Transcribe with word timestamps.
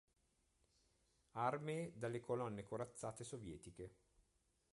Armee, 1.33 1.93
dalle 1.95 2.21
colonne 2.21 2.63
corazzate 2.63 3.23
sovietiche. 3.23 3.93